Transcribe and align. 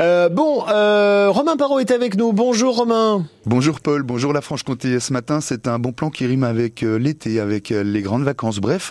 Euh, 0.00 0.28
bon, 0.28 0.64
euh, 0.68 1.28
Romain 1.30 1.56
Parot 1.56 1.78
est 1.78 1.92
avec 1.92 2.16
nous. 2.16 2.32
Bonjour 2.32 2.76
Romain. 2.76 3.24
Bonjour 3.46 3.78
Paul, 3.78 4.02
bonjour 4.02 4.32
la 4.32 4.40
Franche-Comté. 4.40 4.98
Ce 4.98 5.12
matin, 5.12 5.40
c'est 5.40 5.68
un 5.68 5.78
bon 5.78 5.92
plan 5.92 6.10
qui 6.10 6.26
rime 6.26 6.42
avec 6.42 6.82
euh, 6.82 6.98
l'été, 6.98 7.38
avec 7.38 7.68
les 7.68 8.02
grandes 8.02 8.24
vacances. 8.24 8.58
Bref, 8.58 8.90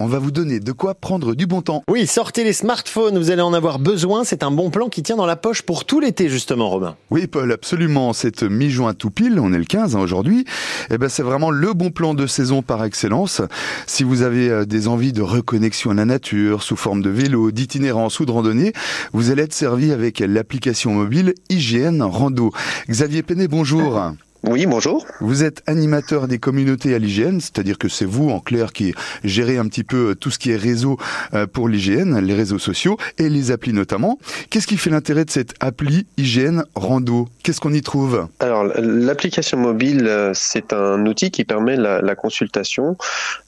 on 0.00 0.06
va 0.06 0.18
vous 0.18 0.32
donner 0.32 0.58
de 0.58 0.72
quoi 0.72 0.96
prendre 0.96 1.36
du 1.36 1.46
bon 1.46 1.62
temps. 1.62 1.84
Oui, 1.88 2.08
sortez 2.08 2.42
les 2.42 2.52
smartphones, 2.52 3.16
vous 3.18 3.30
allez 3.30 3.40
en 3.40 3.52
avoir 3.52 3.78
besoin. 3.78 4.24
C'est 4.24 4.42
un 4.42 4.50
bon 4.50 4.70
plan 4.70 4.88
qui 4.88 5.04
tient 5.04 5.14
dans 5.14 5.26
la 5.26 5.36
poche 5.36 5.62
pour 5.62 5.84
tout 5.84 6.00
l'été, 6.00 6.28
justement, 6.28 6.70
Romain. 6.70 6.96
Oui 7.10 7.28
Paul, 7.28 7.52
absolument. 7.52 8.12
C'est 8.12 8.42
mi-juin 8.42 8.94
tout 8.94 9.10
pile, 9.10 9.38
on 9.38 9.52
est 9.52 9.58
le 9.58 9.64
15 9.64 9.94
hein, 9.94 10.00
aujourd'hui. 10.00 10.44
Eh 10.90 10.98
ben, 10.98 11.08
c'est 11.08 11.22
vraiment 11.22 11.52
le 11.52 11.72
bon 11.72 11.90
plan 11.90 12.14
de 12.14 12.26
saison 12.26 12.62
par 12.62 12.84
excellence. 12.84 13.42
Si 13.86 14.02
vous 14.02 14.22
avez 14.22 14.66
des 14.66 14.88
envies 14.88 15.12
de 15.12 15.22
reconnexion 15.22 15.92
à 15.92 15.94
la 15.94 16.04
nature, 16.04 16.64
sous 16.64 16.76
forme 16.76 17.00
de 17.00 17.10
vélo, 17.10 17.52
d'itinérance 17.52 18.18
ou 18.18 18.26
de 18.26 18.32
randonnée, 18.32 18.72
vous 19.12 19.30
allez 19.30 19.44
être 19.44 19.52
servi 19.52 19.92
avec 19.92 20.18
l'application 20.32 20.92
mobile 20.92 21.34
IGN 21.50 22.02
Rando. 22.02 22.52
Xavier 22.88 23.22
Penet, 23.22 23.48
bonjour. 23.48 24.12
Oui, 24.44 24.66
bonjour. 24.66 25.06
Vous 25.20 25.44
êtes 25.44 25.62
animateur 25.68 26.26
des 26.26 26.40
communautés 26.40 26.96
à 26.96 26.98
l'IGN, 26.98 27.38
c'est-à-dire 27.38 27.78
que 27.78 27.88
c'est 27.88 28.04
vous, 28.04 28.28
en 28.30 28.40
clair, 28.40 28.72
qui 28.72 28.92
gérez 29.22 29.56
un 29.56 29.68
petit 29.68 29.84
peu 29.84 30.16
tout 30.16 30.32
ce 30.32 30.38
qui 30.40 30.50
est 30.50 30.56
réseau 30.56 30.98
euh, 31.32 31.46
pour 31.46 31.68
l'IGN, 31.68 32.18
les 32.18 32.34
réseaux 32.34 32.58
sociaux 32.58 32.96
et 33.18 33.28
les 33.28 33.52
applis 33.52 33.72
notamment. 33.72 34.18
Qu'est-ce 34.50 34.66
qui 34.66 34.76
fait 34.78 34.90
l'intérêt 34.90 35.24
de 35.24 35.30
cette 35.30 35.54
appli 35.60 36.06
IGN 36.16 36.62
Rando? 36.74 37.28
Qu'est-ce 37.44 37.60
qu'on 37.60 37.72
y 37.72 37.82
trouve? 37.82 38.26
Alors, 38.40 38.64
l'application 38.64 39.58
mobile, 39.58 40.08
euh, 40.08 40.32
c'est 40.34 40.72
un 40.72 41.06
outil 41.06 41.30
qui 41.30 41.44
permet 41.44 41.76
la, 41.76 42.14
consultation, 42.16 42.96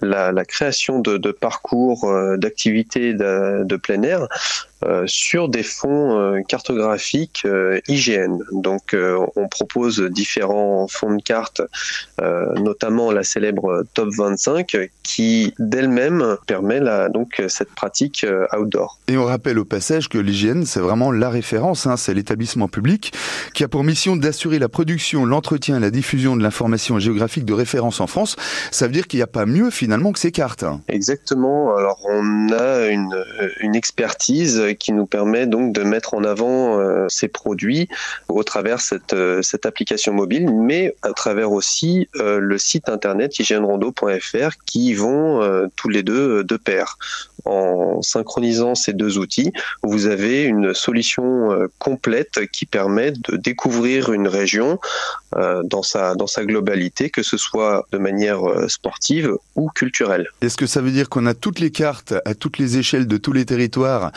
la, 0.00 0.44
création 0.44 1.00
de, 1.00 1.32
parcours 1.32 2.04
euh, 2.04 2.36
d'activités 2.36 3.14
de, 3.14 3.64
de, 3.64 3.76
plein 3.76 4.02
air 4.02 4.28
sur 5.06 5.48
des 5.48 5.62
fonds 5.62 6.42
cartographiques 6.48 7.46
IGN. 7.88 8.38
Donc, 8.52 8.94
on 9.36 9.48
propose 9.48 10.00
différents 10.00 10.86
fond 10.88 11.14
de 11.14 11.22
carte, 11.22 11.62
euh, 12.20 12.54
notamment 12.54 13.12
la 13.12 13.22
célèbre 13.22 13.84
Top 13.94 14.08
25, 14.16 14.76
qui 15.02 15.54
d'elle-même 15.58 16.36
permet 16.46 16.80
la, 16.80 17.08
donc 17.08 17.42
cette 17.48 17.70
pratique 17.70 18.24
euh, 18.24 18.46
outdoor. 18.56 18.98
Et 19.08 19.16
on 19.16 19.24
rappelle 19.24 19.58
au 19.58 19.64
passage 19.64 20.08
que 20.08 20.18
l'hygiène, 20.18 20.64
c'est 20.64 20.80
vraiment 20.80 21.12
la 21.12 21.30
référence, 21.30 21.86
hein, 21.86 21.96
c'est 21.96 22.14
l'établissement 22.14 22.68
public 22.68 23.12
qui 23.52 23.64
a 23.64 23.68
pour 23.68 23.84
mission 23.84 24.16
d'assurer 24.16 24.58
la 24.58 24.68
production, 24.68 25.24
l'entretien 25.24 25.76
et 25.76 25.80
la 25.80 25.90
diffusion 25.90 26.36
de 26.36 26.42
l'information 26.42 26.98
géographique 26.98 27.44
de 27.44 27.52
référence 27.52 28.00
en 28.00 28.06
France. 28.06 28.36
Ça 28.70 28.86
veut 28.86 28.92
dire 28.92 29.06
qu'il 29.06 29.18
n'y 29.18 29.24
a 29.24 29.28
pas 29.28 29.46
mieux 29.46 29.70
finalement 29.70 30.12
que 30.12 30.18
ces 30.18 30.32
cartes. 30.32 30.62
Hein. 30.62 30.80
Exactement. 30.88 31.76
Alors 31.76 32.00
on 32.08 32.52
a 32.52 32.86
une, 32.86 33.24
une 33.60 33.74
expertise 33.74 34.62
qui 34.74 34.92
nous 34.92 35.06
permet 35.06 35.46
donc 35.46 35.72
de 35.72 35.82
mettre 35.82 36.14
en 36.14 36.24
avant 36.24 36.78
euh, 36.78 37.06
ces 37.08 37.28
produits 37.28 37.88
au 38.28 38.42
travers 38.42 38.80
cette, 38.80 39.16
cette 39.42 39.66
application 39.66 40.12
mobile, 40.12 40.52
mais 40.52 40.94
à 41.02 41.12
travers 41.12 41.52
aussi 41.52 42.08
euh, 42.16 42.38
le 42.38 42.58
site 42.58 42.88
internet 42.88 43.38
hygiènerondo.fr 43.38 44.50
qui 44.66 44.94
vont 44.94 45.42
euh, 45.42 45.66
tous 45.76 45.88
les 45.88 46.02
deux 46.02 46.38
euh, 46.38 46.44
de 46.44 46.56
pair. 46.56 46.96
En 47.46 48.00
synchronisant 48.00 48.74
ces 48.74 48.94
deux 48.94 49.18
outils, 49.18 49.52
vous 49.82 50.06
avez 50.06 50.44
une 50.44 50.72
solution 50.72 51.50
complète 51.78 52.50
qui 52.50 52.64
permet 52.64 53.10
de 53.10 53.36
découvrir 53.36 54.14
une 54.14 54.28
région 54.28 54.78
dans 55.36 55.82
sa 55.82 56.14
dans 56.14 56.26
sa 56.26 56.42
globalité, 56.46 57.10
que 57.10 57.22
ce 57.22 57.36
soit 57.36 57.84
de 57.92 57.98
manière 57.98 58.40
sportive 58.68 59.36
ou 59.56 59.68
culturelle. 59.68 60.26
Est-ce 60.40 60.56
que 60.56 60.64
ça 60.64 60.80
veut 60.80 60.90
dire 60.90 61.10
qu'on 61.10 61.26
a 61.26 61.34
toutes 61.34 61.58
les 61.58 61.70
cartes 61.70 62.14
à 62.24 62.34
toutes 62.34 62.56
les 62.56 62.78
échelles 62.78 63.06
de 63.06 63.18
tous 63.18 63.32
les 63.32 63.44
territoires 63.44 64.10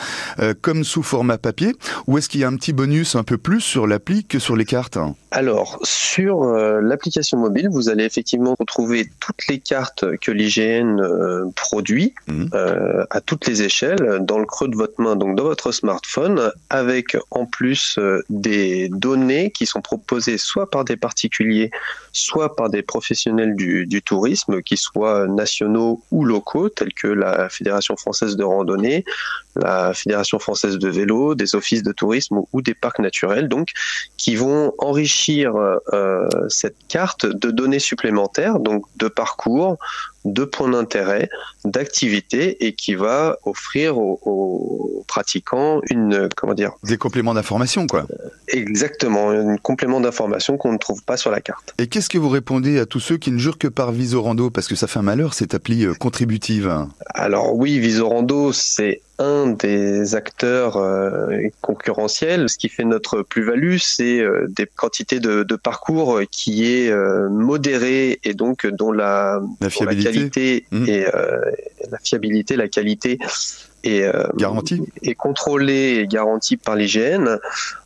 comme 0.60 0.84
sous 0.84 1.02
format 1.02 1.38
papier, 1.38 1.74
ou 2.06 2.18
est-ce 2.18 2.28
qu'il 2.28 2.40
y 2.40 2.44
a 2.44 2.48
un 2.48 2.56
petit 2.56 2.72
bonus 2.72 3.16
un 3.16 3.24
peu 3.24 3.38
plus 3.38 3.60
sur 3.60 3.86
l'appli 3.86 4.24
que 4.24 4.38
sur 4.38 4.56
les 4.56 4.64
cartes 4.64 4.98
Alors 5.30 5.78
sur 5.84 6.42
euh, 6.42 6.80
l'application 6.80 7.38
mobile, 7.38 7.68
vous 7.70 7.88
allez 7.88 8.04
effectivement 8.04 8.54
retrouver 8.58 9.08
toutes 9.20 9.46
les 9.48 9.58
cartes 9.58 10.04
que 10.18 10.30
l'IGN 10.30 11.00
euh, 11.00 11.44
produit 11.54 12.14
mhm. 12.26 12.50
euh, 12.54 13.04
à 13.10 13.20
toutes 13.20 13.46
les 13.46 13.62
échelles 13.62 14.18
dans 14.20 14.38
le 14.38 14.44
creux 14.44 14.68
de 14.68 14.76
votre 14.76 15.00
main, 15.00 15.16
donc 15.16 15.36
dans 15.36 15.44
votre 15.44 15.72
smartphone, 15.72 16.52
avec 16.70 17.16
en 17.30 17.46
plus 17.46 17.98
des 18.28 18.88
données 18.90 19.50
qui 19.50 19.66
sont 19.66 19.80
proposées 19.80 20.38
soit 20.38 20.70
par 20.70 20.84
des 20.84 20.96
particuliers, 20.96 21.70
soit 22.12 22.54
par 22.54 22.68
des 22.68 22.82
professionnels 22.82 23.54
du, 23.54 23.86
du 23.86 24.02
tourisme, 24.02 24.62
qui 24.62 24.76
soient 24.76 25.26
nationaux 25.26 26.02
ou 26.10 26.24
locaux, 26.24 26.68
tels 26.68 26.92
que 26.92 27.06
la 27.06 27.48
Fédération 27.48 27.96
française 27.96 28.36
de 28.36 28.44
randonnée, 28.44 29.04
la 29.56 29.94
Fédération 29.94 30.27
française 30.38 30.78
de 30.78 30.88
vélo, 30.88 31.34
des 31.34 31.54
offices 31.54 31.82
de 31.82 31.92
tourisme 31.92 32.40
ou 32.52 32.60
des 32.60 32.74
parcs 32.74 32.98
naturels, 32.98 33.48
donc 33.48 33.70
qui 34.18 34.36
vont 34.36 34.74
enrichir 34.78 35.54
euh, 35.56 36.28
cette 36.48 36.76
carte 36.88 37.24
de 37.24 37.50
données 37.50 37.78
supplémentaires, 37.78 38.58
donc 38.58 38.84
de 38.96 39.08
parcours, 39.08 39.78
de 40.24 40.44
points 40.44 40.68
d'intérêt, 40.68 41.28
d'activité 41.64 42.66
et 42.66 42.74
qui 42.74 42.94
va 42.94 43.36
offrir 43.44 43.98
aux, 43.98 45.04
pratiquants 45.06 45.80
une 45.88 46.28
comment 46.36 46.54
dire 46.54 46.72
des 46.82 46.98
compléments 46.98 47.32
d'information 47.32 47.86
quoi. 47.86 48.06
Euh, 48.10 48.28
exactement, 48.48 49.30
un 49.30 49.56
complément 49.56 50.00
d'information 50.00 50.58
qu'on 50.58 50.72
ne 50.72 50.78
trouve 50.78 51.02
pas 51.02 51.16
sur 51.16 51.30
la 51.30 51.40
carte. 51.40 51.74
Et 51.78 51.86
qu'est-ce 51.86 52.10
que 52.10 52.18
vous 52.18 52.28
répondez 52.28 52.78
à 52.78 52.86
tous 52.86 53.00
ceux 53.00 53.16
qui 53.16 53.30
ne 53.30 53.38
jurent 53.38 53.58
que 53.58 53.68
par 53.68 53.92
Visorando 53.92 54.50
parce 54.50 54.68
que 54.68 54.74
ça 54.74 54.86
fait 54.86 54.98
un 54.98 55.02
malheur 55.02 55.34
cette 55.34 55.54
appli 55.54 55.86
euh, 55.86 55.94
contributive? 55.94 56.86
Alors 57.14 57.54
oui, 57.54 57.78
Visorando 57.78 58.52
c'est 58.52 59.00
un 59.18 59.48
des 59.48 60.14
acteurs 60.14 60.76
euh, 60.76 61.48
concurrentiels. 61.60 62.48
Ce 62.48 62.56
qui 62.56 62.68
fait 62.68 62.84
notre 62.84 63.22
plus-value, 63.22 63.76
c'est 63.78 64.22
des 64.48 64.66
quantités 64.66 65.18
de, 65.18 65.44
parcours 65.56 66.20
qui 66.30 66.72
est 66.72 66.92
modérée 67.28 68.20
et 68.22 68.34
donc 68.34 68.66
dont 68.66 68.92
la, 68.92 69.40
la 69.60 69.70
fiabilité 69.70 70.38
Mmh. 70.70 70.88
et 70.88 71.06
euh, 71.14 71.40
la 71.90 71.98
fiabilité, 71.98 72.56
la 72.56 72.68
qualité 72.68 73.18
est, 73.84 74.02
euh, 74.02 74.24
garantie. 74.36 74.82
est 75.02 75.14
contrôlée 75.14 75.98
et 76.00 76.06
garantie 76.06 76.56
par 76.56 76.76
l'IGN. 76.76 77.38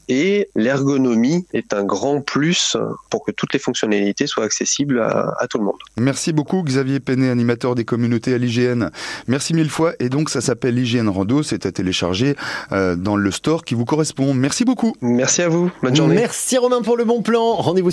Et 0.09 0.49
l'ergonomie 0.57 1.47
est 1.55 1.73
un 1.73 1.85
grand 1.85 2.21
plus 2.21 2.77
pour 3.09 3.25
que 3.25 3.31
toutes 3.31 3.53
les 3.53 3.59
fonctionnalités 3.59 4.27
soient 4.27 4.45
accessibles 4.45 5.01
à, 5.01 5.47
tout 5.49 5.59
le 5.59 5.65
monde. 5.65 5.79
Merci 5.97 6.33
beaucoup 6.33 6.63
Xavier 6.63 7.01
Penet, 7.01 7.31
animateur 7.31 7.75
des 7.75 7.85
communautés 7.85 8.35
à 8.35 8.39
l'IGN. 8.39 8.91
Merci 9.29 9.55
mille 9.55 9.71
fois. 9.71 9.95
Et 10.01 10.09
donc 10.09 10.29
ça 10.29 10.41
s'appelle 10.41 10.75
l'IGN 10.75 11.09
Rando, 11.09 11.43
c'est 11.43 11.67
à 11.67 11.73
télécharger 11.73 12.37
euh, 12.73 12.97
dans 12.97 13.17
le 13.17 13.31
store 13.31 13.65
qui 13.65 13.75
vous 13.75 13.85
correspond. 13.85 14.35
Merci 14.35 14.65
beaucoup. 14.65 14.95
Merci 15.01 15.43
à 15.43 15.49
vous. 15.49 15.71
Bonne 15.83 15.97
journée. 15.97 16.17
Merci 16.17 16.59
Romain 16.59 16.83
pour 16.83 16.97
le 16.97 17.05
bon 17.05 17.23
plan. 17.23 17.55
Rendez-vous 17.55 17.91